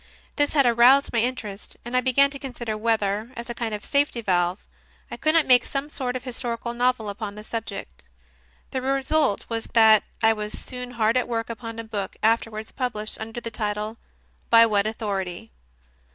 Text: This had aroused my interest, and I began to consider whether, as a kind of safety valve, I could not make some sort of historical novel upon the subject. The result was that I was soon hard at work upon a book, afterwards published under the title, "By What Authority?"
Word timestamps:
This 0.35 0.53
had 0.53 0.65
aroused 0.65 1.13
my 1.13 1.19
interest, 1.19 1.77
and 1.85 1.95
I 1.95 2.01
began 2.01 2.31
to 2.31 2.39
consider 2.39 2.75
whether, 2.75 3.29
as 3.37 3.51
a 3.51 3.53
kind 3.53 3.71
of 3.75 3.85
safety 3.85 4.19
valve, 4.19 4.65
I 5.11 5.17
could 5.17 5.35
not 5.35 5.45
make 5.45 5.63
some 5.63 5.89
sort 5.89 6.15
of 6.15 6.23
historical 6.23 6.73
novel 6.73 7.07
upon 7.07 7.35
the 7.35 7.43
subject. 7.43 8.09
The 8.71 8.81
result 8.81 9.45
was 9.47 9.67
that 9.73 10.01
I 10.23 10.33
was 10.33 10.53
soon 10.53 10.89
hard 10.97 11.17
at 11.17 11.27
work 11.27 11.51
upon 11.51 11.77
a 11.77 11.83
book, 11.83 12.15
afterwards 12.23 12.71
published 12.71 13.19
under 13.21 13.39
the 13.39 13.51
title, 13.51 13.97
"By 14.49 14.65
What 14.65 14.87
Authority?" 14.87 15.51